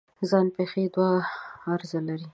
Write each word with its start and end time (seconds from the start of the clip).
ځان 0.29 0.45
پېښې 0.55 0.83
دوه 0.93 1.11
غرضه 1.63 1.99
لري. 2.07 2.27